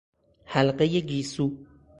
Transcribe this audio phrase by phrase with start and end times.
[0.45, 1.57] حلقهی گیسو